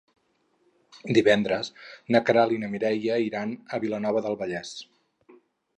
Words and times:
Divendres 1.17 1.69
na 2.15 2.23
Queralt 2.31 2.57
i 2.57 2.59
na 2.65 2.73
Mireia 2.73 3.21
iran 3.29 3.53
a 3.79 3.83
Vilanova 3.87 4.27
del 4.29 4.41
Vallès. 4.43 4.79